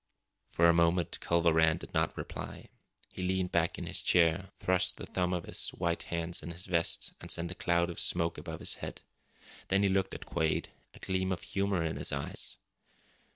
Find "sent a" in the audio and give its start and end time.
7.29-7.53